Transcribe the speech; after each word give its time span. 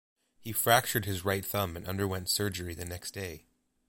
He 0.39 0.51
fractured 0.51 1.05
his 1.05 1.23
right 1.23 1.45
thumb 1.45 1.77
and 1.77 1.85
underwent 1.87 2.27
surgery 2.27 2.73
the 2.73 2.85
next 2.85 3.11
day. 3.11 3.45